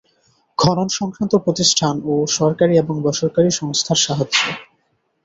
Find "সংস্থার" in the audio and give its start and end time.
3.51-3.99